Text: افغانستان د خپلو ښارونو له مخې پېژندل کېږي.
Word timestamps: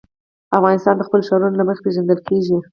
افغانستان 0.57 0.95
د 0.97 1.01
خپلو 1.07 1.27
ښارونو 1.27 1.59
له 1.59 1.63
مخې 1.67 1.83
پېژندل 1.85 2.19
کېږي. 2.29 2.57